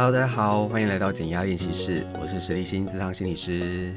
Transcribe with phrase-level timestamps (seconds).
[0.00, 3.92] Hello，大家好，欢迎来到减压练习室，我是石立新咨商心理师。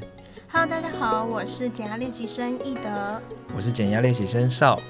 [0.50, 3.22] Hello，大家好，我是减压练习生易德，
[3.54, 4.80] 我是减压练习生少。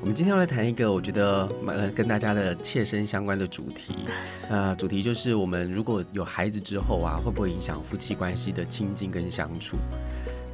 [0.00, 3.96] 我们今天要来谈一个我觉得呃跟大家的切身相关的主题，
[4.48, 9.76] 呃，主题就是我们如果有孩子之后啊，会不会影响夫妻关系的亲近跟相处？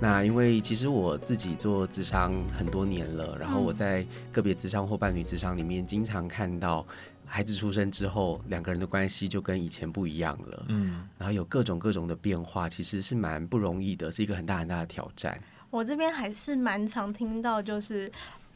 [0.00, 6.84] 那因为其实我自己做咨商很多年了，然后我在个别咨商或伴侣咨商里面，经常看到
[7.34, 15.40] 孩子出生之后，两个人的关系就跟以前不一样了，嗯，然后有各种各种的变化，其实是蛮不容易的，是一个很大很大的挑战。
[15.70, 18.12] 我这边还是蛮常听到，就是。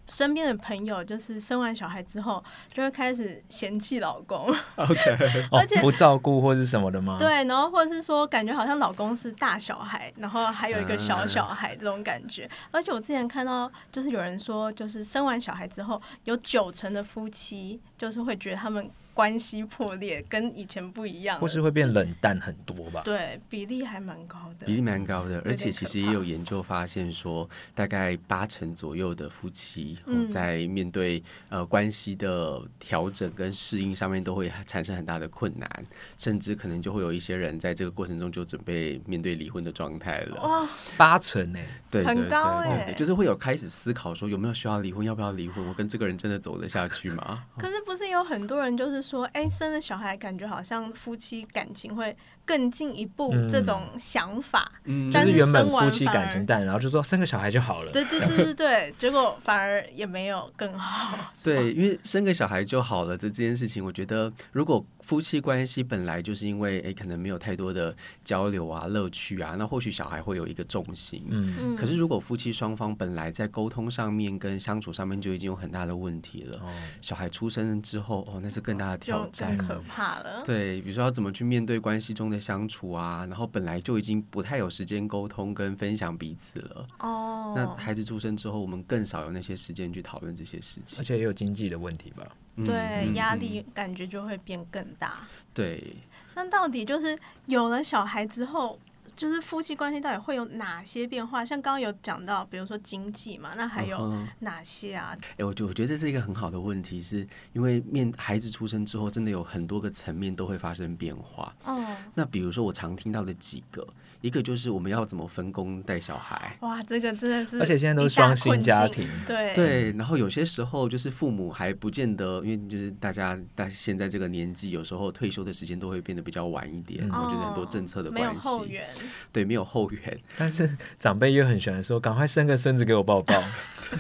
[0.09, 2.43] 身边的朋友就是生完小孩之后
[2.73, 5.01] 就会开始嫌弃老公，OK，
[5.51, 7.17] 而且、哦、不照顾或是什么的吗？
[7.19, 12.49] 对，然后或者是说感觉好像老公是大小孩，然后还有一个小小孩这种感觉。
[12.71, 18.91] 而且我之前看到就是有人说，就是生完小孩之后有九成的夫妻就是会觉得他们。
[19.17, 23.01] 关系破裂跟以前不一样，或是会变冷淡很多吧？
[23.03, 35.87] 对，比例还蛮高的，比例蛮高的，而且其实也有研究发现说，大概八成左右的夫妻，嗯，在面对呃关系的调整跟适应上面，都会产生很大的困难，
[36.19, 40.37] 甚至可能就会有一些人在这个过程中就准备面对离婚的状态了。
[40.43, 41.59] 哇，八成呢？
[41.91, 45.67] 对，很高哎，就是会有开始思考说有没有需要离婚，要不要离婚？
[45.67, 47.45] 我跟这个人真的走得下去吗？
[47.57, 49.06] 可是不是有很多人就是。
[49.07, 54.73] 说哎，生了小孩，感觉好像夫妻感情会更进一步，这种想法。
[54.85, 57.93] 嗯，但是原本夫妻感情淡，然后就说生个小孩就好了。
[57.93, 61.35] 对对对对对，结果反而也没有更好。
[61.45, 64.83] 对，因为生个小孩就好了这这件事情，我觉得如果。
[65.07, 67.95] 夫妻关系本来就是因为诶、欸，可能没有太多的
[68.25, 71.25] 交流啊、乐趣啊，那或许小孩会有一个重心。
[71.29, 80.43] 嗯，可是如果夫妻双方本来在沟通上面跟相处上面就已经有很大的问题了，哦、小孩出生之后，哦，那是更大的挑战，更可怕了。
[80.45, 86.87] 对，比如说要怎么去面对关系中的相处啊，然后本来就已经不太有时间沟通跟分享彼此了。
[87.01, 92.27] 哦，那孩子出生之后，我们更少有那些时间去讨论这些事情，而且也有经济的问题吧。
[92.65, 95.21] 对，压力感觉就会变更大。
[95.53, 95.97] 对，
[96.35, 98.79] 那到底就是有了小孩之后，
[99.17, 101.45] 就是夫妻关系到底会有哪些变化？
[101.45, 105.17] 像刚刚有讲到，比如说经济嘛，那还有哪些啊？
[105.33, 111.55] 哎、嗯，我觉我觉得这是一个很好的问题，是因为面孩子出生之后，真的有很多个层面都会发生变化。
[111.65, 113.87] 哦，那比如说我常听到的几个。
[114.23, 116.57] 一个就是我们要怎么分工带小孩？
[116.61, 119.93] 哇，这个真的是，而且现在都是双薪家庭，对对。
[119.93, 127.07] 然后有些时候就是父母还不见得，因为就是大家在现在这个年纪，有时候退休的时间都会变得比较晚一点。
[127.09, 128.89] 我觉得很多政策的关系，没有后援，
[129.33, 130.19] 对，没有后援。
[130.37, 133.43] 但是长辈又很喜欢说，赶快生个孙子给我抱抱。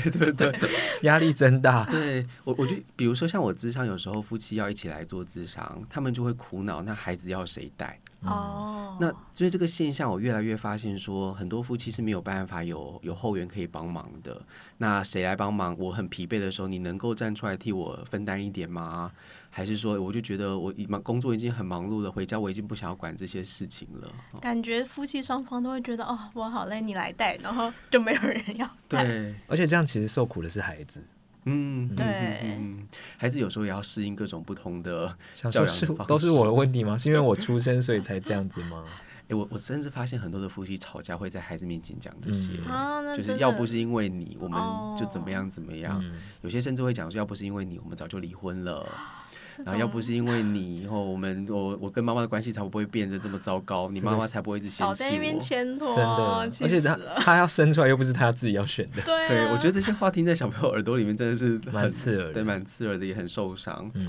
[0.02, 0.70] 对 对对，
[1.02, 1.84] 压力真大。
[1.84, 7.98] 对我，我觉得比如说像我智商，有时候夫妻要一起来做智商，他们就会苦恼，那孩子要谁带？
[8.22, 14.40] 哦、嗯，那所以这个现象，我越来越发现说，很多夫妻是没有办法有有后援可以帮忙的。
[14.78, 15.76] 那谁来帮忙？
[15.78, 19.12] 我很疲惫的时候，你能够站出来替我分担一点吗？
[19.56, 24.12] 还是说，我就觉得我忙工作已经很忙碌了，回家我已经不想要管这些事情了。
[24.38, 29.02] 感觉夫妻双方都会觉得，哦，我好累，你来带，然后就没有人要带。
[29.02, 31.02] 对，而且这样其实受苦的是孩子。
[31.46, 32.04] 嗯，对
[32.44, 35.86] 嗯，孩子有时候也要适应各种不同的教养方式。
[36.06, 36.98] 都是我的问题吗？
[36.98, 38.84] 是因为我出生所以才这样子吗？
[38.86, 44.60] 哎、欸，我我甚至发现很多的夫妻吵架会在孩子面前讲这些，嗯、就是要不是因为你，我们
[44.94, 45.98] 就怎么样怎么样。
[45.98, 46.04] 哦、
[46.42, 48.86] 有些甚至会讲说，要不是因为你，我们早就离婚了。
[49.64, 54.88] 然后要不是因为你，以后我们我我跟妈妈的关系才不会变得这么糟糕，你妈妈才不会一直嫌弃我。
[54.88, 56.24] 少在那边牵拖，真的，
[56.62, 59.02] 而且他他要生出来又不是他自己要选的。
[59.02, 63.90] 对、啊，对，我觉得这些话听在小朋友耳朵里面真的是蛮刺耳，对，蛮刺耳的，也很受伤。
[63.94, 64.08] 嗯，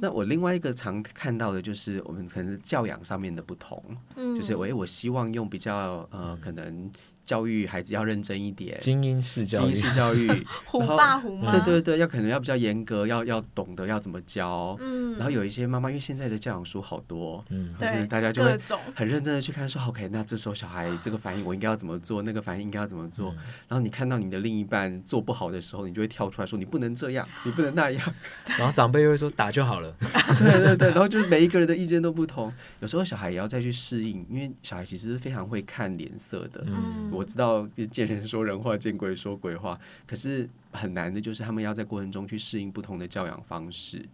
[0.00, 3.82] 那我另外一个常看到的就是我们可能是教养上面的不同，
[4.16, 6.90] 嗯，就是我我希望用比较呃可能。
[7.26, 10.30] 教育孩子要认真一点，精英式教育，精英式教育，
[10.64, 14.76] 虎爸虎妈，对对对，要可能要比较严格，要要懂得要怎么教。
[14.78, 18.56] 嗯，然后有一些妈妈，因为现在的教养书好多，嗯，对，大家就会
[18.94, 23.34] 很认真的去看，说 OK，那这时候小孩这个反应我应该要怎么做，那个反应应该要怎么做。
[23.66, 28.14] 然后你看到你的另一半做不好的时候，你就会跳出来说你不能这样，你不能那样。
[28.56, 29.92] 然后长辈又会说打就好了。
[30.38, 36.62] 对对对，然后就是每一个人的意见都不同，有时候小孩也要再去适应，因为小孩其实是非常会看脸色的。
[36.66, 37.15] 嗯。
[37.16, 39.78] 我知道见人说人话，见鬼说鬼话。
[40.06, 44.06] 可是很难的，就是他们要在过程中去适应不同的教养方式。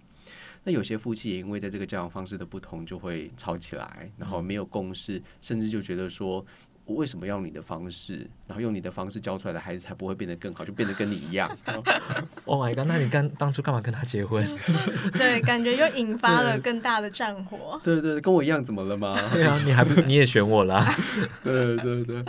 [0.65, 6.45] 那有些夫妻也因为在这个教养方式的不同，就会吵起来，然后没有共识，甚至就觉得说。
[6.93, 8.29] 我为什么要用你的方式？
[8.47, 11.51] 然后用你的方式教出来的孩子才不会变得更好，就变得跟你一样。
[12.45, 12.87] Oh my god！
[12.87, 14.45] 那你刚当初干嘛跟他结婚？
[15.15, 17.81] 对，感觉又引发了更大的战火。
[17.85, 19.17] 对对对，跟我一样，怎么了吗？
[19.33, 20.85] 对啊，你还不你也选我啦？
[21.43, 22.23] 对对对。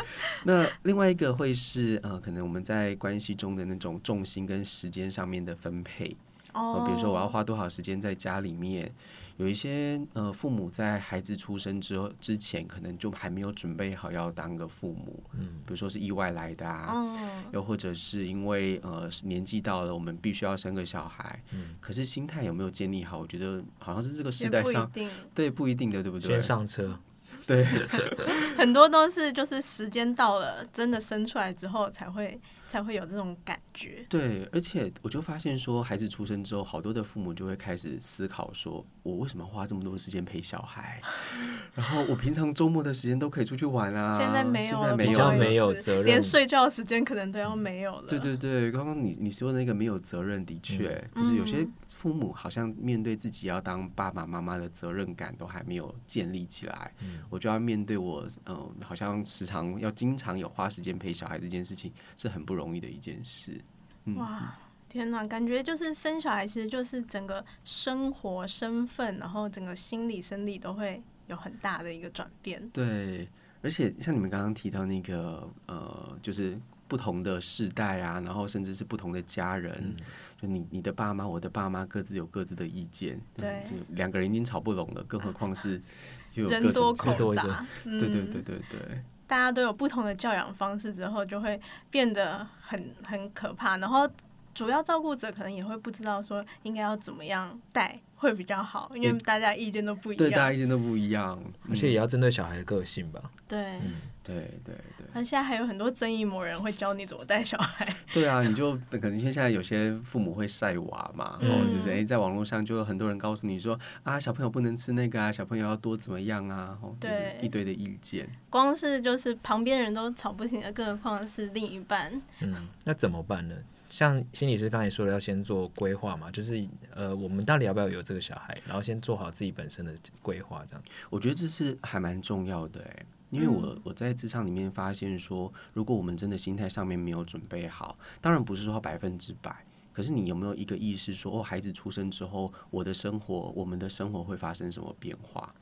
[0.44, 6.16] 那另外一个会是呃，可能我们在关系中的那种重心跟时间上面的分配。
[6.54, 6.86] 哦、呃。
[6.86, 8.92] 比如说，我要花多少时间在家里面？
[9.38, 15.24] 有一些呃，父母在孩子出生之后之前，可能就还没有准备好要当个父母。
[15.34, 21.42] 嗯，比如说是意外来的啊，嗯、又或者是因为呃年纪到了，我们必须要生个小孩。
[21.52, 23.18] 嗯，可是心态有没有建立好？
[23.18, 24.90] 我觉得好像是这个时代上，
[25.34, 26.30] 对，不一定的，对不对？
[26.30, 27.00] 先上车，
[27.48, 27.66] 对，
[28.56, 32.40] 很多都是就是时间到了，真的生出来之后才会。
[32.74, 34.04] 才会有这种感觉。
[34.10, 41.00] 对，而且我就发现说，孩子出生之后，好多的父母就会开始思考说，我为什么花这么多时间陪小孩？
[41.76, 44.18] 然后我平常周末的时间都可以出去玩啊。
[44.18, 48.08] 现在没有，现在没有，没有责任，连睡觉的时间可能都要没有了。
[48.08, 56.92] 对对对，刚刚你你说的那个没有责任，的确，嗯、就是有些父母好像面对自己要当爸爸妈妈的责任感都还没有建立起来。
[57.02, 62.63] 嗯、我就要面对我，嗯、呃，好像时常要经常有花时间陪小孩这件事情是很不容易。
[62.64, 63.60] 容易的一件事，
[64.06, 64.58] 嗯、哇，
[64.88, 65.26] 天哪！
[65.26, 72.70] 感觉就是生小孩，其实就是整个生活、身份，然后整个心理、生理都会有很大的一个转变。
[72.70, 73.28] 对，
[73.62, 76.58] 而且像你们刚刚提到那个，呃，就是
[76.88, 79.96] 不同的世代啊，然后甚至是不同的家人，嗯、
[80.42, 85.82] 就你你的爸妈、我的爸妈各自有各自的意见，对，就两个人已经吵不拢了，更何况是
[86.32, 89.04] 就有各种人多口杂， 对对对对对。
[89.34, 91.60] 大家都有不同的教养方式之后，就会
[91.90, 93.78] 变得很很可怕。
[93.78, 94.08] 然后
[94.54, 100.18] 主要照顾者可能也会不知道说应该要怎么样带会比较好，因为大家意见都不一样。
[100.18, 101.40] 对，大家意见都不一样，
[101.70, 103.22] 而且也要针对小孩的个性吧。
[103.48, 103.60] 对。
[103.60, 103.94] 嗯
[104.26, 107.86] 对对对，那现在还有很多正义魔人会教你怎么带小孩。
[108.14, 118.30] 对啊，你就可能因为现在有些父母会晒娃嘛，然后、嗯、就是哎，在网络上就有很多人告诉你说啊，小朋友不能吃那个啊，小朋友要多怎么样啊，对，一堆的意见。
[118.50, 122.10] 光是就是旁边人都吵不停的，更何况是另一半。
[122.40, 123.54] 嗯，那怎么办呢？
[123.94, 130.84] 像心理师刚才说的，要先做规划嘛，就是呃，我们到底要不要有这个小孩，然后先做好自己本身的规划，这样。
[131.12, 133.06] 我觉得这是还蛮重要的哎。
[133.30, 139.64] 因为我我在职场里面发现说，如果我们真的心态上面没有准备好，当然不是说百分之百，
[139.94, 145.54] 可是你有没有一个意识说，哦，孩子出生之后，我的生活，我们的生活会发生什么变化？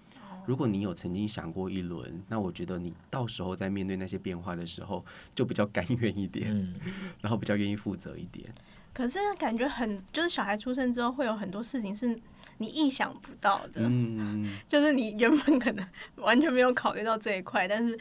[0.45, 5.03] 如果你有曾经想过一轮，那我觉得你到时候在面对那些变化的时候，
[5.33, 6.73] 就比较甘愿一点，
[7.21, 8.53] 然后比较愿意负责一点。
[8.93, 12.19] 可是感觉很，就是小孩出生之后会有很多事情是。
[12.57, 17.97] 你意想不到的，嗯， 就是你原本可能完全没有考虑到这一块，但是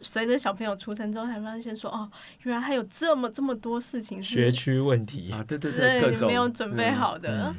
[0.00, 2.08] 随着小朋友出生之后，才发现说，哦，
[2.44, 7.56] 原来还有这么这么多事情是学区问题啊，对对对，对，你没有准备好的，嗯嗯、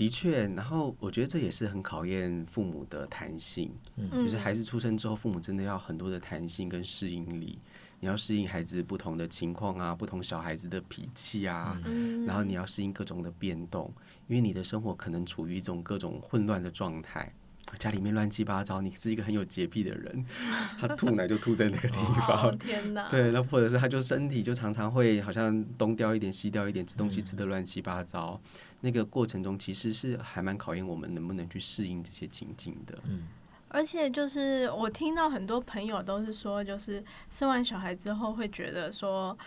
[0.00, 0.48] 的确。
[0.56, 7.58] 然后我觉得这也是很考验父母的弹性，嗯，就是孩子出生之后，父母真的要很多的弹性跟适应力。
[8.02, 13.92] 你要适应孩子不同的情况啊，不同小孩子的脾气啊，嗯、然后你要适应各种的变动，
[14.26, 17.30] 因为你的生活可能处于一种各种混乱的状态，
[17.76, 18.80] 家里面乱七八糟。
[18.80, 20.24] 你是一个很有洁癖的人，
[20.80, 21.96] 他吐奶就吐在那个地
[22.26, 23.08] 方，哦、天哪！
[23.10, 28.40] 对，那或者是他就身体就常常会好像东掉一点西掉一点，吃东西吃的乱七八糟。
[28.44, 28.50] 嗯、
[28.80, 32.98] 那个过程中其实是还蛮考验我们能不能去适应这些情境的。
[33.08, 33.28] 嗯。
[33.72, 39.38] 而且就是我听到很多朋友都是说，就是生完小孩之后会觉得说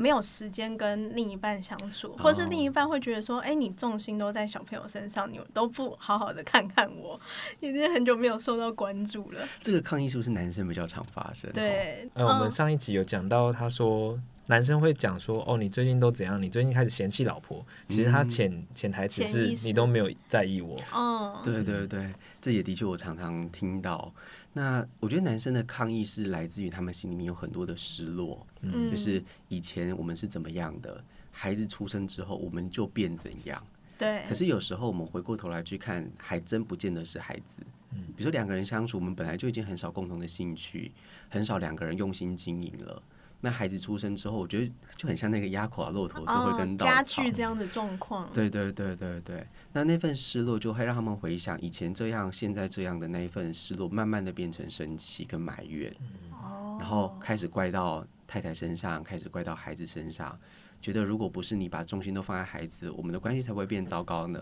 [0.00, 7.20] 没有时间跟另一半相处，或是另一半会觉得说，哎，你重心都在小朋友身上，你都不好好的看看我，
[7.60, 9.46] 已经很久没有受到关注了。
[9.60, 11.52] 这个抗议是不是男生比较常发生？
[11.52, 14.18] 对，呃，我们上一集有讲到，他说。
[14.46, 16.42] 男生会讲说：“哦，你最近都怎样？
[16.42, 17.64] 你最近开始嫌弃老婆。
[17.86, 24.12] 其实他潜潜台词是你都没有在意我。”哦，对对对，这也的确我常常听到。
[24.52, 33.64] 那我觉得男生的抗议是来自于他们心里面有很多的失落，嗯，就是以前我们是怎么样的，孩子出生之后我们就变怎样。
[33.96, 34.24] 对。
[34.28, 37.62] 可是有时候我们回过头来去看，还真不见得是孩子。
[37.92, 40.90] 嗯，比如说两个人相处，我们本来就已经很少共同的兴趣，
[41.28, 43.02] 很少两个人用心经营了。
[43.42, 48.30] 那孩子出生之后，我觉得就很像那个压垮骆驼就会跟稻草，加剧这样的状况。
[48.32, 55.90] 对对对对对，那那份失落就会让他们回想以前这样，现在这样的那一份失落，慢慢的变成生气跟埋怨，
[56.30, 60.38] 嗯、然后开始怪到太太身上，开始怪到孩子身上，
[60.82, 64.38] 觉得如果不是你把重心都放在孩子，我们的关系才不会变糟糕呢。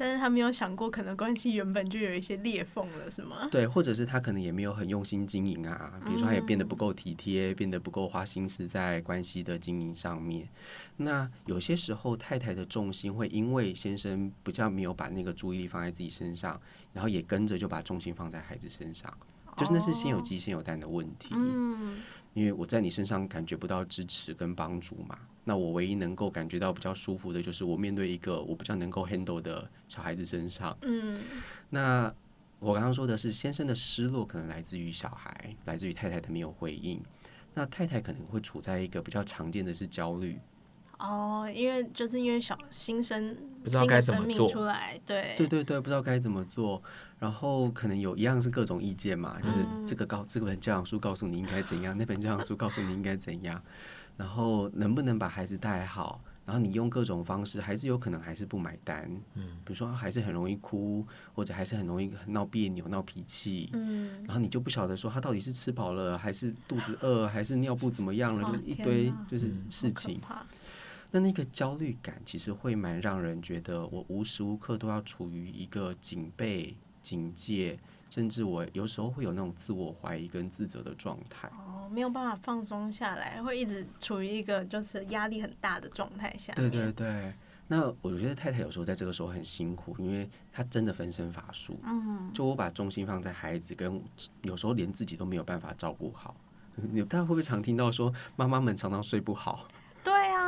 [0.00, 3.46] 但是他没有想过，可能关系原本就有一些裂缝了，是吗？
[3.50, 10.48] 对，或者是他可能也没有很用心经营啊，比如说他也变得不够体贴，嗯、变得不够花心思在关系的经营上面。
[10.96, 16.58] 那有些时候，太太的重心会因为先生比较没有把那个注意力放在自己身上，
[16.94, 19.14] 然后也跟着就把重心放在孩子身上，
[19.58, 21.28] 就是那是先有鸡先有蛋的问题。
[21.32, 21.98] 嗯。
[22.34, 30.76] 因为我在你身上感觉不到支持跟帮助嘛，那我唯一能够感觉到比较舒服的，就是我面对一个我比较能够 handle 的小孩子身上。
[30.82, 31.18] 嗯，
[31.70, 32.14] 那
[32.58, 37.00] 我刚刚说的是先生的失落可能来自于小孩，来自于太太的没有回应。
[37.52, 40.38] 那太太可能会处在一个比较常见的是焦虑。
[41.00, 45.34] 哦，因为就是因为小新生不知道该怎么做，新的生命出来，对。
[45.38, 46.82] 对对对，不知道该怎么做，
[47.18, 53.62] 然后可能有一样是各种意见嘛，就是这个告这本教养书告诉你应该怎样，那本教养书告诉你应该怎样，
[54.18, 61.02] 然后能不能把孩子带好，然后你用各种方式，孩子有可能还是不买单，嗯，比如说还是很容易哭，
[61.34, 70.20] 或者还是很容易闹别扭、闹脾气，嗯，然后你就不晓得说他到底是吃饱了，还是肚子饿，还是尿布怎么样了，一堆就是事情。
[71.10, 81.48] 那那个焦虑感其实会蛮让人觉得，我无时无刻都要处于一个警备、警戒，甚至我有时候会有那种自我怀疑跟自责的状态。
[81.48, 86.52] 哦，没有办法放松下来，会一直处于一个就是压力很大的状态下。
[86.54, 87.32] 对对对。
[87.66, 91.78] 那我觉得太太有时候在这个时候很辛苦，因为她真的分身乏术。
[91.84, 92.30] 嗯。
[92.32, 94.02] 就我把重心放在孩子，跟
[94.42, 96.36] 有时候连自己都没有办法照顾好。
[96.74, 99.68] 你大家会不会常听到说，妈妈们常常睡不好？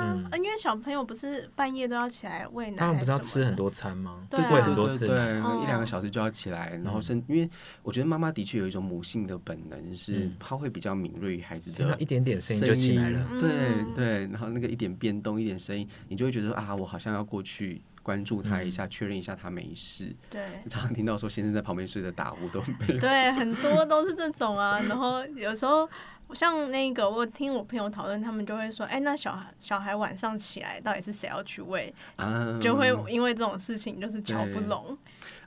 [0.00, 4.26] 嗯，因为小朋友不是半夜都要起来喂奶，他们不是要吃很多餐吗？
[4.30, 7.22] 对，喂很多次，对，一两个小时就要起来，然后生。
[7.28, 7.48] 因为
[7.82, 20.12] 我觉得妈妈的确有一种母性的本能，是她会比较敏锐于孩子的，一点点声音就起来了，对对，然后那个一点变动、一点声音，你就会觉得啊，我好像要过去关注他一下，确认一下他没事。
[20.28, 25.88] 对，常常听到说先生在旁边睡着打呼都没有， 对，很多都是这种啊， 然后有时候。
[26.34, 34.96] 像那个，我听我朋友讨论，他们就会说：“哎、欸，那小孩小孩晚上起来，到底是谁要去喂？”嗯、就会因为这种事情就是瞧不拢。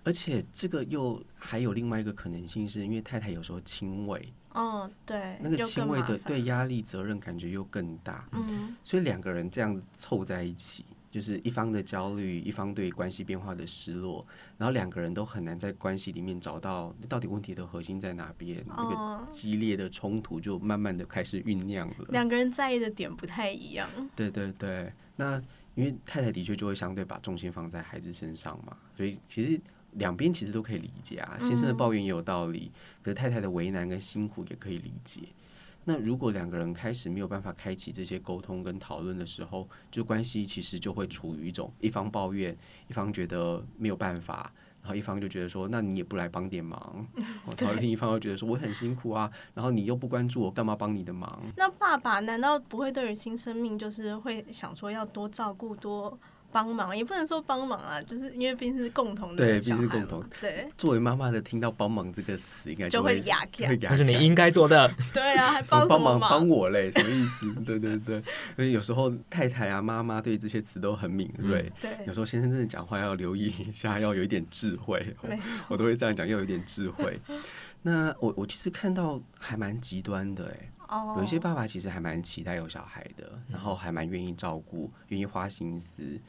[0.03, 4.31] 而且这个又还有另外一个可能性，是因为太太有时候亲喂。
[4.53, 5.39] 嗯，对。
[5.41, 8.23] 那个亲喂的对压力责任感觉又更大。
[8.33, 8.75] 嗯。
[8.83, 10.85] 所以两个人这样凑在一起。
[11.15, 22.05] 就是一方的焦虑，一方对关系变化的失落，然后两个人都很难在关系里面找到到底问题的核心在哪边，那个激烈的冲突就慢慢的开始酝酿了。
[22.09, 23.89] 两个人在意的点不太一样。
[24.13, 25.41] 对对对，那
[25.75, 29.57] 因为太太的确就会相对把重心放在孩子身上嘛，所以其实
[29.93, 31.37] 两边其实都可以理解啊。
[31.39, 32.69] 先生的抱怨也有道理，
[33.01, 35.21] 可是太太的为难跟辛苦也可以理解。
[35.87, 44.51] 那如果两个人开始没有办法开启这些沟通跟讨论的时候，就关系其实就会处于一种一方抱怨，一方觉得没有办法，
[44.81, 47.07] 然后一方就觉得说，那你也不来帮点忙，
[47.59, 51.41] 然后另一方又觉得说我很辛苦啊，然后你又不关注我，干嘛帮你的忙？
[51.55, 56.17] 那爸爸难道不会对于新生命就是会想说要多照顾多？
[56.55, 60.23] 帮忙也不能说帮忙啊，就是因为毕竟是共同的，对，毕竟是共同。
[60.39, 63.75] 对，作为妈妈的，听到“帮忙”这个词，应该就会哑开。
[63.75, 64.89] 但是你应该做的。
[65.13, 66.89] 对啊，还 帮帮忙帮我嘞？
[66.93, 67.53] 什么意思？
[67.65, 68.23] 对对对，
[68.55, 71.63] 所以有时候太太啊、妈妈对这些词都很敏锐。
[71.63, 75.05] 嗯、对，有时候先生真的讲话要留意一下，要有一点智慧。
[75.27, 77.19] 没错，我都会这样讲，要有一点智慧。
[77.81, 86.19] 那我我其实看到还蛮极端的哎，哦，有一些爸爸其实还蛮期待有小孩的，然后还蛮愿意照顾，愿意花心思。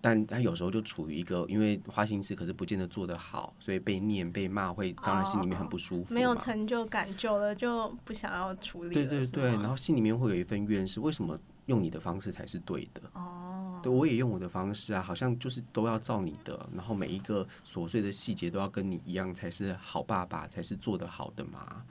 [0.00, 6.12] 但他有时候就处于一个，因为花心思，可是不见得做得好，所以被念被骂会，当然心里面很不舒服。
[6.12, 8.92] 没有成就感，久了就不想要处理。
[8.92, 13.00] 对对对，然后心里面会有一份怨是，为什么用你的方式才是对的？
[13.14, 21.82] 哦，对，我也用我的方式啊，好像就是都要照你的，然后每一个琐碎的细节都要跟你一样才是好爸爸，才是做得好的嘛。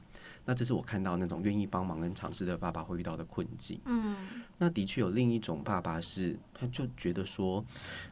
[0.45, 3.79] 那这是我看到那种愿意帮忙跟尝试的爸爸会遇到的困境。
[3.85, 4.15] 嗯，
[4.57, 7.63] 那的确有另一种爸爸是，他就觉得说，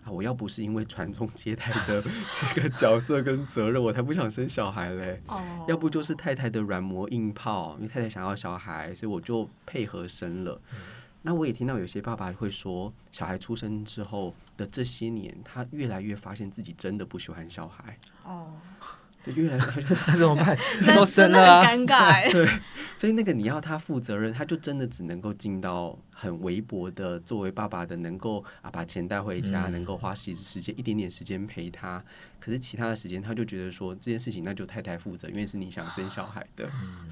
[0.04, 2.02] 啊，我要不是因为传宗接代的
[2.56, 5.20] 这个角色跟责任，我才不想生小孩嘞。
[5.28, 10.62] 哦，要不就是太太的软磨硬泡，因为太太想要小孩，所以我就配合生了。
[10.74, 10.80] 嗯，
[11.24, 17.98] 那我也听到有些爸爸会说，小孩出生之后的这些年，他越来越发现自己真的不喜欢小孩。
[18.24, 18.54] 哦。
[18.80, 20.58] 对，越来越那 怎么办？
[20.96, 22.24] 都生了啊，尴尬。
[22.32, 22.48] 对，
[22.96, 32.04] 所以那个你要他负责任，他就真的只能够尽到很微薄的作为爸爸的，能够啊把钱带回家，嗯、能够花时时间一点点时间陪他。
[32.40, 36.68] 可是其他的时间，他就觉得说这件事情那就太太负责，因为是你想生小孩的。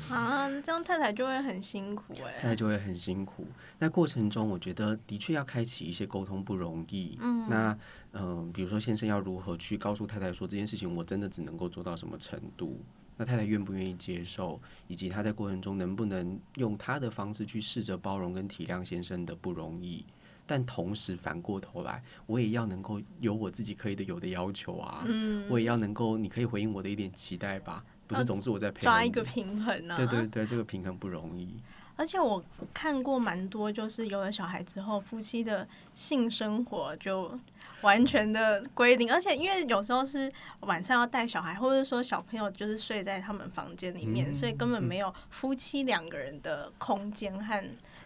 [0.09, 2.41] 啊，这样太太就会很辛苦哎。
[2.41, 3.45] 太太就会很辛苦。
[3.77, 7.17] 那过程中，我觉得的确要开启一些沟通不容易。
[7.21, 7.47] 嗯。
[7.47, 7.77] 那
[8.13, 12.79] 嗯、呃，比如说先生要如何去告诉太太说这件事情，我真的只能够做到什么程度？
[13.17, 20.05] 那太太愿不愿意接受，以及他在过程中能不能用他的方式去试着包容跟体谅先生的不容易？
[20.47, 31.53] 但同时反过头来，我也要能够有我自己可以的有的要求啊，嗯，我也要能够，你可以回应我的一点期待吧，不是总是我在陪抓一个平衡啊，对对对，这个平衡不容易。
[31.99, 32.41] 而且我
[32.73, 37.37] 看过蛮多，就是有了小孩之后，夫妻的性生活就
[37.81, 47.61] 完全的规定，而且因为有时候是晚上要带小孩，或者说小朋友就是睡在他们房间里面，嗯，所以根本没有夫妻两个人的空间和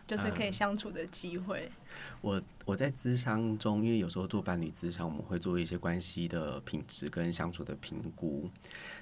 [0.08, 1.70] 就是可以相处的机会。
[1.70, 1.80] 嗯
[2.22, 8.50] 我我在咨商中，因为有时候做伴侣咨商，我们会做一些关系的品质跟相处的评估。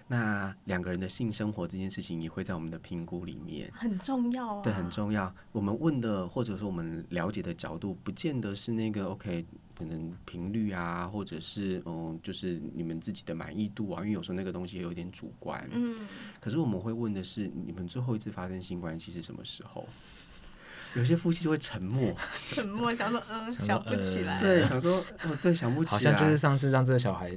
[0.08, 4.62] 那两个人的性生活这件事情也会在我们的评估里面，很重要啊。
[4.62, 5.34] 对，很重要。
[5.54, 9.46] 我们问的或者说我们了解的角度，不见得是那个 OK，
[9.78, 14.02] 可能频率啊，或者是嗯，就是你们自己的满意度啊。
[14.02, 15.66] 因为有时候那个东西也有点主观。
[15.72, 16.08] 嗯。
[16.42, 19.88] 可是我们会问的是，你们最后一次发生性关系是什么时候？
[20.96, 22.14] 有些夫妻就会沉默，
[22.48, 24.40] 沉默 想说，嗯，想不起来。
[24.40, 25.98] 对，想说，哦，对，想不起来。
[25.98, 27.32] 好像就是上次让这个小孩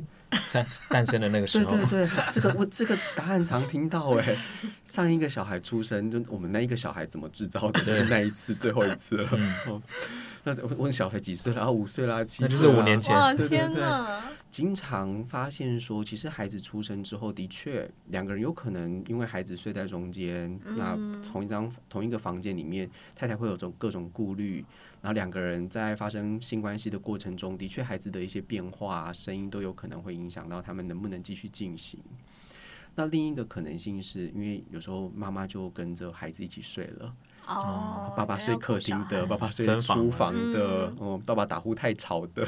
[0.52, 1.76] 诞诞生的那个时候。
[1.76, 4.36] 对对对， 这个我这个答案常听到哎。
[4.84, 7.80] 上一个小孩出生，就我们那一个小孩怎么制造的？
[7.84, 9.28] 就是那一次，最后一次了。
[9.66, 9.80] 哦，
[10.44, 11.62] 那问小孩几岁了？
[11.62, 12.52] 啊，五岁啦，七岁了。
[12.52, 13.14] 那就是五年前。
[13.14, 14.20] 哇，天哪！
[14.54, 24.64] 经常发现说，其实孩子出生之后，的确两个人有可能因为孩子睡在中间，嗯、那同一张同一个房间里面，太太会有种各种顾虑，
[25.02, 31.98] 然后两个人在发生性关系的过程中，的确孩子的一些变化、声音都有可能会影响到他们能不能继续进行。
[32.94, 37.12] 那另一个可能性是因为有时候妈妈就跟着孩子一起睡了。
[37.46, 42.46] 哦，爸爸睡客厅的，爸爸睡书房的，哦、嗯，爸爸打呼太吵的，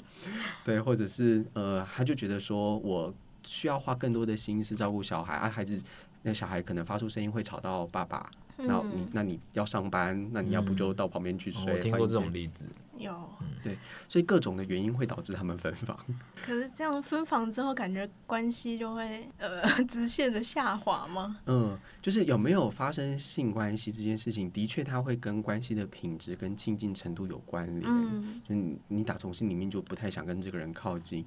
[0.64, 3.12] 对，或者是呃，他就觉得说我
[3.44, 5.80] 需要花更多的心思照顾小孩啊，孩子
[6.22, 8.30] 那小孩可能发出声音会吵到爸爸，
[8.62, 11.72] 嗯、那你那你要上班，那你要不就到旁边去睡？
[11.72, 12.64] 嗯、我听过这种例子。
[12.98, 13.78] 有，对，
[14.10, 15.98] 所以各种的原因会导致他们分房。
[16.42, 21.38] 可是这样分房之后，感觉关系就会呃直线的下滑吗？
[21.46, 27.90] 嗯，就是有没有发生性关系这件事情，的确它会跟关系的品质跟亲近程度有关联。
[27.90, 31.24] 嗯，就你你打从心里面就不太想跟这个人靠近。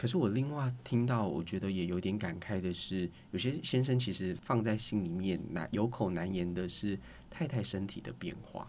[0.00, 8.66] 可是我另外听到，我觉得也有点感慨的是，有些先生其实放在心里面难有口难言的是太太身体的变化。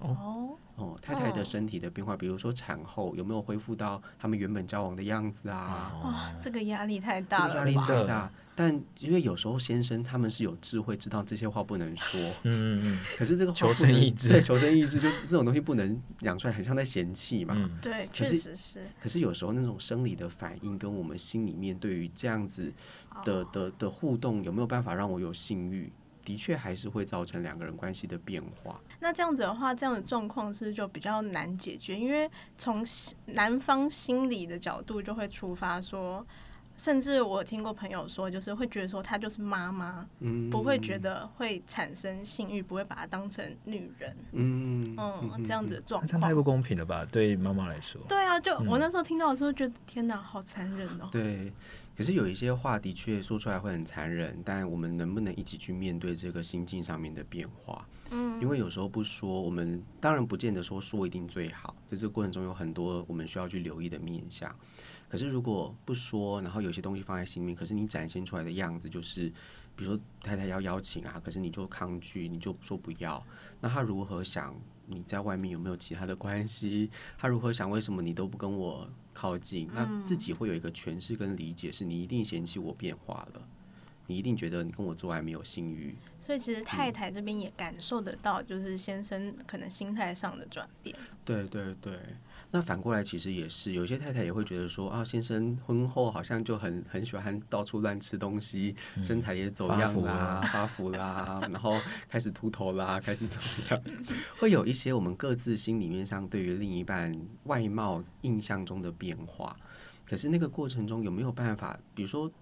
[0.00, 0.56] 哦。
[0.76, 5.92] 哦，太太的身体的变化，比如说产后有没有恢复到他们原本交往的样子啊？
[6.04, 8.30] 哇，这个压力太大了，压力太大。
[8.54, 12.20] 但因为有时候先生他们是有智慧，知道这些话不能说。
[12.44, 12.98] 嗯嗯嗯。
[13.16, 17.54] 可是这个求生意志，对，求生意志就是这种东西不能讲出来，很像在嫌弃嘛。
[17.56, 18.86] 嗯、对，确实是。
[19.02, 22.72] 可是有时候那种生理的反应跟我们心里面对于这样子
[23.24, 25.92] 的的的互动，有没有办法让我有性欲？
[26.28, 28.78] 的确还是会造成两个人关系的变化。
[29.00, 32.84] 那这样子的话，这样的状况是就比较难解决，因为从
[33.24, 36.26] 男方心理的角度就会出发说，
[36.78, 47.04] 甚至我听过朋友说，就是会觉得说她就是妈妈，嗯，不会觉得会产生性欲，不会把她当成女人，嗯嗯，这样子的状况，太不公平了吧？
[47.12, 51.08] 对妈妈来说，对啊，就我那时候听到的时候，觉得天哪，好残忍哦。
[51.12, 51.52] 对。
[51.96, 57.84] 可是有一些话的确说出来会很残忍，但我们能不能一起去面对这个心境上面的变化？
[58.12, 64.54] 嗯，因为有时候不说，我们当然不见得说说一定最好，在这个过程中有很多我们需要去留意的面向。
[65.08, 69.28] 可是如果不说，然后有些东西放在心里面，可是你展现出来的样子就是，
[69.74, 73.24] 比如说太太要邀请啊，可是你就抗拒，你就说不要，
[73.60, 74.54] 那他如何想？
[74.90, 76.90] 你在外面有没有其他的关系？
[77.18, 77.70] 他如何想？
[77.70, 78.88] 为什么你都不跟我？
[79.12, 83.48] 靠近，那自己会有一个诠释跟理解，是你一定嫌弃我变化了，
[84.06, 85.96] 你一定觉得你跟我做爱没有性欲。
[86.20, 90.94] 所以其实太太这边也感受得到，就是先生可能心态上的转变。
[91.24, 91.98] 对对对。
[92.50, 103.82] 那反过来其实也是，有些太太也会觉得说啊，先生婚后好像就很很喜欢到处乱吃东西，嗯、身材也走样啦，发福啦， 然后开始秃头啦，开始怎么样？
[104.38, 109.54] 会有一些我们各自心里面上对于另一半外貌印象中的变化。
[110.06, 111.78] 可是那个过程中有没有办法？
[111.94, 112.32] 比如说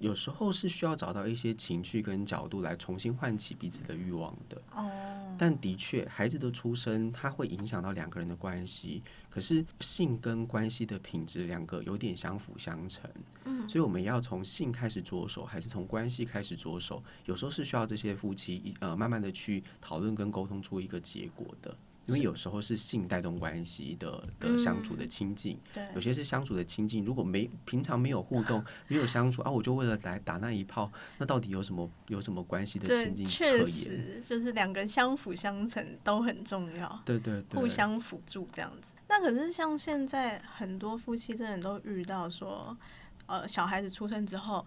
[0.00, 4.60] 有时候是需要找到一些情绪跟角度来重新唤起彼此的欲望的。
[4.72, 4.90] 哦，
[5.38, 9.02] 但的确，孩子的出生它会影响到两个人的关系。
[9.30, 13.10] 可是性跟关系的品质两个有点相辅相成。
[13.44, 17.02] 嗯，所以我们要从性开始着手，还是从关系开始着手？
[17.24, 21.76] 有时候是需要这些夫妻呃慢慢的去讨论跟沟通出一个结果的。
[22.06, 27.04] 因为有时候是性带动关系的的相处的亲近，对，有些是相处的亲近。
[27.04, 33.58] 如果没平常没有互动， 没有相处啊，我就为了来打那一炮，那到底有什么有什么关系的亲近可言？
[33.58, 38.94] 确实，就是两个人相辅相成都很重要，对对对，互相辅助这样子。
[39.08, 42.76] 那可是像现在很多夫妻真的都遇到说，
[43.26, 44.64] 呃，小孩子出生之后，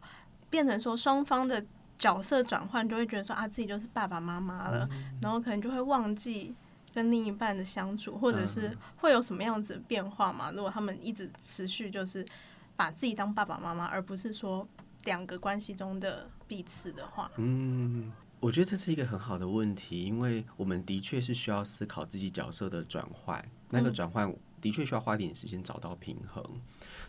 [0.50, 1.66] 变成说双方的
[1.98, 6.54] 角色转换，就会觉得说啊，自己就是爸爸妈妈了，嗯，然后可能就会忘记。
[6.94, 10.52] 跟另一半的相处，或者是会有什么样子的变化吗？
[10.52, 12.26] 如果他们一直持续就是
[12.76, 14.68] 把自己当爸爸妈妈，而不是说
[15.04, 26.44] 两个关系中的彼此的话，嗯，我觉得这是一个很好的问题，因为我们的确是需要思考自己角色的转换，那个转换的确需要花点时间找到平衡。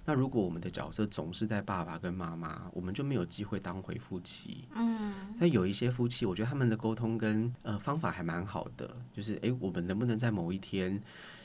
[0.05, 4.65] 那如果我们的角色总是在爸爸跟妈妈，我们就没有机会当回夫妻。
[4.75, 11.01] 嗯，那有一些夫妻，我觉得他们的沟通跟呃方法还蛮好的，就是诶，我们能不能在某一天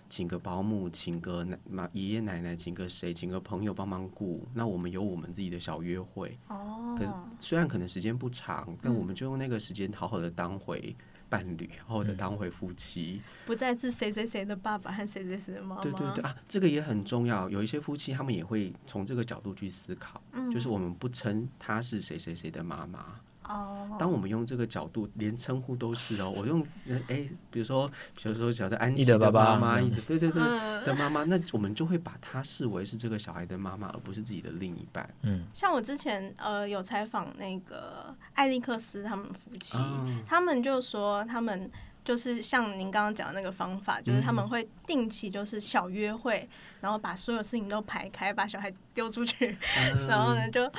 [0.09, 4.47] 请个保姆，请个奶妈爷爷奶奶，请个谁，请个朋友帮忙顾？
[4.53, 6.37] 那我们有我们自己的小约会。
[6.47, 10.95] 哦，可是虽然可能时间不长，但我们就用那个时间好好的当回。
[11.27, 15.81] 伴侣，或者当回夫妻，不再是谁谁谁的爸爸和谁谁谁的妈妈。
[15.81, 17.49] 对对对啊，这个也很重要。
[17.49, 23.19] 有一些夫妻，他们也会从这个角度去思考，嗯、就是我们不称他是谁谁谁的妈妈。
[23.47, 26.33] 哦，当我们用这个角度，连称呼都是哦。
[26.35, 27.87] 我用哎、欸，比如说，
[28.21, 30.41] 比如说，小的安琪的妈妈，爸爸对对对
[30.85, 35.07] 的妈妈，那我们就会把她视为是这个小孩的妈妈，而不是自己的另一半。
[35.21, 41.69] 嗯，像我之前呃有采访那个艾利克斯他们夫妻，嗯、他们就说他们
[42.03, 46.47] 就是像您刚刚讲的那个方法，就是他们会定期就是小约会，
[46.81, 50.71] 然后把所有事情都排开，把小孩丢出去，嗯、 然后呢就。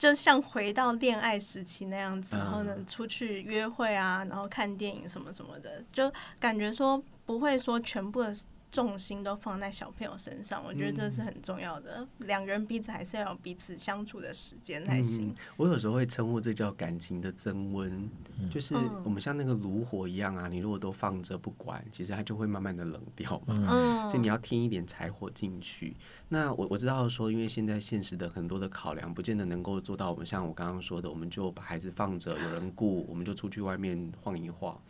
[0.00, 8.34] 就像回到恋爱时期那样子，然后呢，出去约会啊，然后看电影什么什么的，就感觉说不会说全部的。
[8.70, 12.06] 重心都放在小朋友身上，我觉得这是很重要的。
[12.18, 15.34] 两、嗯、个人彼此还是要有彼此相处的时间才行、嗯。
[15.56, 23.58] 我有时候会称呼这叫感情的增温，嗯、就是我们像那个炉火一样啊，你如果都放着不管，其实它就会慢慢的冷掉嘛。
[23.68, 25.96] 嗯、所以你要添一点柴火进去。
[26.28, 30.12] 那我我知道说，因为现在现实的很多的考量，不见得能够做到。
[30.12, 34.80] 我们像我刚刚说的，我们就把孩子放着，有人顾，我们就出去外面晃一晃。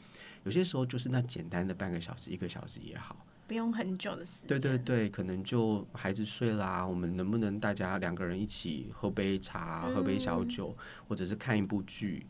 [0.44, 3.16] 有些时候就是那简单的半个小时、一个小时也好。
[3.50, 4.46] 不用很久的时间。
[4.46, 12.24] 对对对，可能就孩子睡啦，我们能不能大家两个人一起喝杯茶、喝杯小酒，嗯、或者是看一部剧？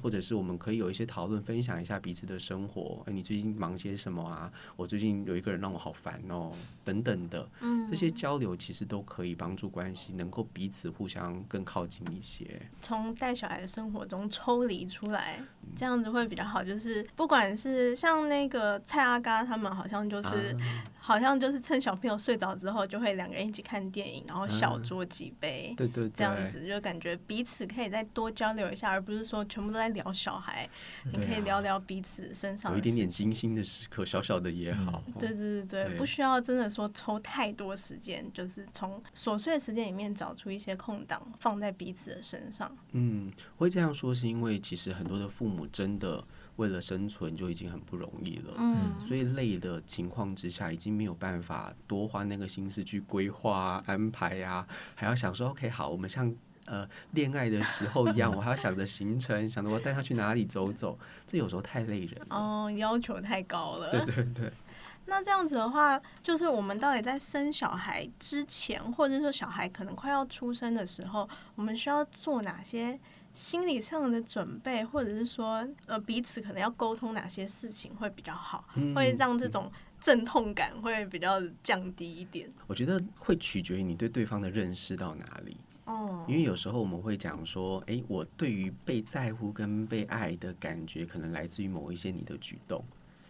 [0.00, 3.02] 或者是我们可以有一些讨论，分享一下彼此的生活。
[3.04, 4.50] 哎，你最近忙些什么啊？
[4.74, 6.50] 我最近有一个人让我好烦哦，
[6.82, 7.46] 等等的。
[7.60, 12.58] 嗯，这些交流其实都可以帮助关系能够彼此互相更靠近一些。
[12.80, 15.42] 从带小孩的生活中抽离出来，
[15.74, 16.62] 这样子会比较好。
[16.62, 20.56] 就是不管是像那个蔡阿嘎他们，好像就是。
[20.60, 30.68] 啊好像就是趁小朋友睡着之后，就会两个人一起看电影，然后小酌几杯，对对，这样子就感觉彼此可以再多交流一下，而不是说全部都在聊小孩。
[31.04, 35.00] 你可以聊聊彼此身上有一点点精心的时刻，小小的也好。
[35.16, 42.76] 对对对对，不需要真的说抽太多时间，就是从琐碎的时间里面找出一些空档，放在彼此的身上。
[42.90, 46.24] 嗯，会这样说是因为其实很多的父母真的。
[46.56, 62.34] 为了生存就已经很不容易了，嗯，所以累的情况之下，已经没有办法多花那个心思去规划啊、安排啊，还要想说 OK 好，我们像呃恋爱的时候一样，我还要想着行程，想着我带他去哪里走走，这有时候太累人了。
[62.34, 63.90] 哦，要求太高了。
[63.90, 64.50] 对对对。
[65.04, 72.98] 那这样子的话，就是我们到底在生小孩之前，或者说小孩可能快要出生的时候，我们需要做哪些？
[73.36, 79.70] 心理上的准备，或者是说，呃，彼此可能要沟通哪些事情会比较好，嗯、会让这种
[80.00, 82.50] 阵痛感会比较降低一点。
[82.66, 85.58] 我觉得会取决于你对对方的认识到哪里。
[85.84, 92.82] 哦，因为有时候我们会讲说，诶，我对于被在乎跟被爱的感觉，可能来自于某一些你的举动。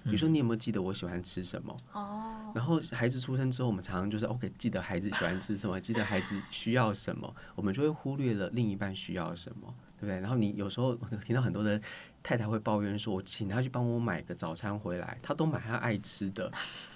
[0.05, 1.77] 比如说，你有没有记得我喜欢吃什么？
[1.93, 2.53] 哦。
[2.55, 9.75] 然后孩子出生之后，我们常常就是 OK，记得孩子喜欢吃什么，记得孩子需要什么，我们就会忽略了另一半需要什么。
[9.99, 10.21] 对不对？
[10.21, 11.81] 然后你有时候 听到很多的
[12.23, 16.51] 太太会抱怨说：“我请他去帮我买个早餐回来，他都买他爱吃的，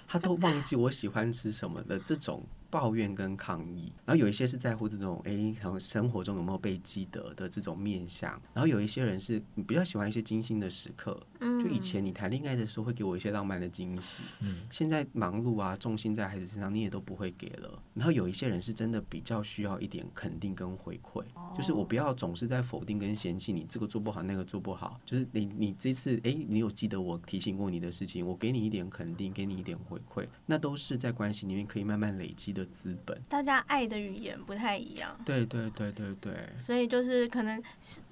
[0.07, 17.83] 他都忘记我喜欢吃什么的。”这种抱怨跟抗议，然后有一些是在乎这种哎，然后生活中有没有被记得的这种面相，然后有一些人是比较喜欢一些精心的时刻，就以前你谈恋爱的时候会给我一些浪漫的惊喜，嗯，现在忙碌啊，重心在孩子身上，你也都不会给了。
[17.93, 21.23] 然后有一些人是真的比较需要一点肯定跟回馈，
[21.55, 33.19] 就是我不要总是在否定跟嫌弃你这个做不好那个做不好，就是你你这次哎，你有记得我提醒过你的事情，我给你一点肯定，给你一点回馈，那都是在关系里面可以慢慢累积的资本。
[33.29, 37.61] 大家爱的语言不太一样，对对对对对，所以就是可能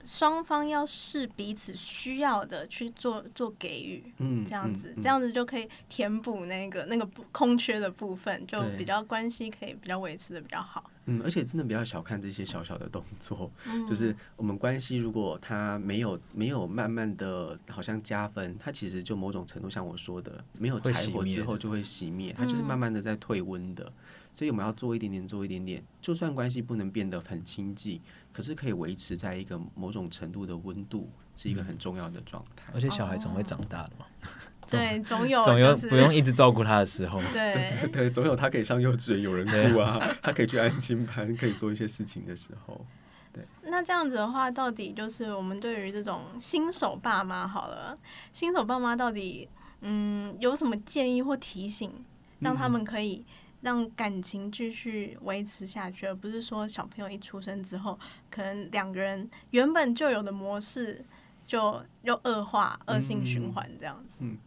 [0.04, 10.90] 双方要视彼此需要的去做做给予，嗯，这样子、嗯嗯、这样子就可以填补那个那个空缺的部分，就比较关系可以比较维持的比较好。
[11.06, 23.92] 嗯，而且真的不要小看这些小小的动作，嗯、就是我们关系如果它没有没有慢慢的好像加分，它其实就某种程度像我说的，没有柴火之后就会熄灭，它就是慢慢的在退温的。
[24.40, 28.00] 所以我们要做一点点，做一点点，就算关系不能变得很亲近，
[28.32, 32.72] 可是可以维持在一个某种程度的温度，是一个很重要的状态。
[32.74, 34.06] 而且小孩总会长大的嘛。
[34.66, 37.20] 对，总有总有不用一直照顾他的时候。
[37.34, 42.86] 对 对对，对，总有他可以上幼稚园，有人哭啊， 他可以去安心班，可以做一些事情的时候。
[43.34, 43.44] 对。
[43.64, 47.98] 那这样子的话，到底就是我们对于这种新手爸妈，好了，
[48.32, 49.50] 新手爸妈到底
[49.82, 51.92] 嗯有什么建议或提醒，
[52.40, 53.26] 让他们可以
[53.62, 61.06] 让感情继续维持下去，而不是说小朋友一出生之后，可能两个人原本就有的模式。
[61.50, 64.20] 就又恶化、恶性循环这样子。
[64.22, 64.38] 嗯，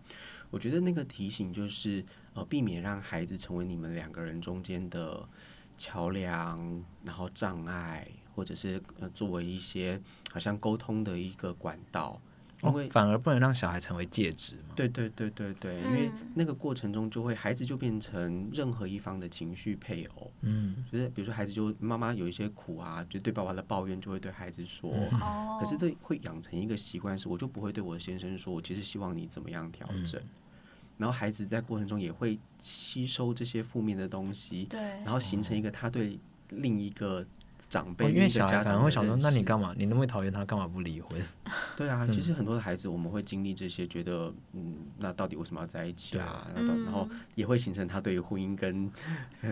[0.51, 5.29] 我觉得那个提醒就是，呃，避免让孩子成为你们两个人中间的
[5.77, 12.23] 桥梁，然后障碍，或者是呃，作为一些好像沟通的一个管道。
[12.63, 14.75] 因为反而不能让小孩成为戒指嘛。
[14.77, 20.31] 对对对对对，因为那个过程中就会孩子就变成任何一方的情绪配偶。
[20.43, 24.91] 嗯，就是比如说孩子就妈妈有一些苦啊，就对爸爸的抱怨就会对孩子说。
[25.21, 25.59] 哦。
[25.61, 30.21] 可是这会养成一个习惯，是我就不会对我的先生说，我其实希望你怎么样调整。
[30.99, 34.67] 然后孩子在过程中也会吸收这些负面的东西。
[34.67, 34.81] 对。
[35.05, 36.19] 然后形成一个他对
[36.51, 37.27] 另一个。
[37.73, 39.75] 长辈、哦、因为小孩可能会想说，那你干嘛？
[39.75, 41.19] 你那么讨厌他，干嘛不离婚？
[41.75, 46.47] 对啊，其实很多的孩子，我们会经历这些，觉得嗯，那到底为什么要在一起啊？
[46.55, 48.91] 然后，然后也会形成他对于婚姻跟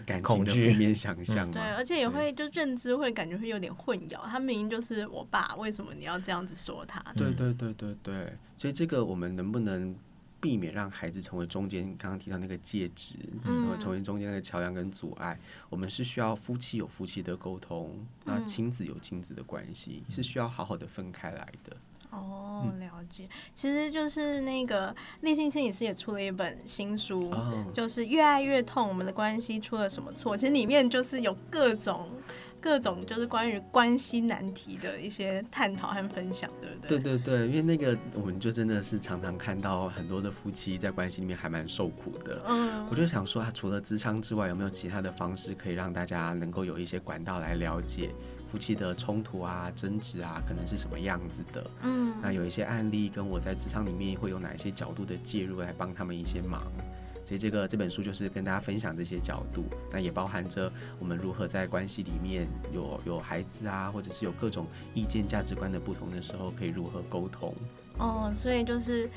[0.05, 1.55] 感情的负面想象嘛。
[1.55, 4.21] 对，而且也会就认知会感觉会有点混淆。
[4.27, 7.03] 他明明就是我爸，为什么你要这样子说他？
[7.17, 9.97] 对对对对对，所以这个我们能不能？
[10.41, 15.39] 避免让孩子成为中间，刚刚提到那个介质，嗯，成为中间那个桥梁跟阻碍。
[15.69, 21.77] 我们是需要夫妻有夫妻的沟通，那亲子有亲子的关系，嗯，是需要好好的分开来的。
[22.11, 23.29] 哦，了解。
[23.55, 30.37] 其实就是那个立信心理师也出了一本新书，哦，就是越爱越痛，我们的关系出了什么错？
[30.37, 32.09] 其实里面就是有各种。
[32.61, 36.99] 各种就是关于关系难题的一些探讨和分享，对不对？
[36.99, 42.43] 对对对，因为那个我们就真的是常常看到很多的夫妻在关系里面还蛮受苦的。
[42.47, 48.11] 嗯，我就想说，啊，除了咨商之外，有没有其他的方式可以让大家能够有一些管道来了解
[48.51, 51.71] 夫妻的冲突啊、争执啊，可能是什么样子的？
[51.83, 56.63] 嗯，那有一些案例跟我在职场里面会有哪一些角度的介入来帮他们一些忙。
[57.25, 67.55] 所以这个这本书就是跟大家分享这些角度，那也包含着我们如何在关系里面有有孩子啊，或者是有各种意见价值观的不同的时候，可以如何沟通。
[67.99, 69.09] 哦，所以就是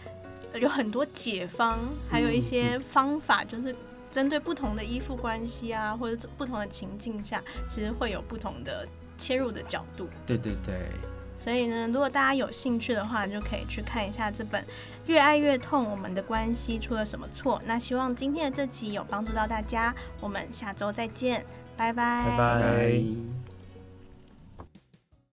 [0.59, 3.75] 有很多解方，还有一些方法，就是
[4.11, 8.87] 针对不同的依附关系啊，或者不同的情境下，其实会有不同的
[9.17, 10.07] 切入的角度。
[10.25, 10.87] 对对对。
[11.36, 14.62] 所以呢，如果大家有兴趣的话，就可以去看一下这本
[15.08, 17.58] 《越爱越痛，我们的关系出了什么错》。
[17.65, 22.26] 那希望今天的这集有帮助到大家，我们下周再见，拜拜。
[22.30, 23.42] 拜拜。